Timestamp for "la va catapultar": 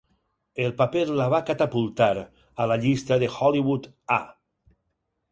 1.17-2.07